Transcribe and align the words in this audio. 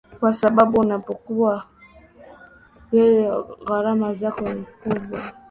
kwa 0.19 0.33
sababu 0.33 0.79
unapokuwa 0.81 1.65
wewe 2.91 3.43
gharama 3.67 4.13
zako 4.13 4.41
ni 4.53 4.63
kubwa 4.65 5.19